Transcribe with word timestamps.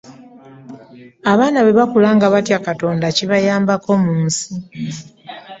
Abaana 1.31 1.59
bwe 1.61 1.73
bakula 1.79 2.09
nga 2.15 2.27
batya 2.33 2.57
Katonda 2.67 3.05
kibayambako 3.17 3.91
mu 4.03 4.13
nsi. 4.25 4.45